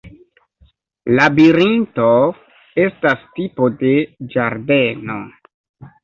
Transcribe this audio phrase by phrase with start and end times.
[1.17, 2.07] Labirinto
[2.83, 3.91] estas tipo de
[4.37, 5.19] ĝardeno.